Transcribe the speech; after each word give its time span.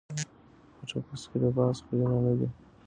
په 0.75 0.81
ټپوس 0.89 1.21
کي 1.29 1.37
د 1.43 1.45
باز 1.57 1.77
خویونه 1.85 2.17
نه 2.25 2.31
وي. 2.37 2.47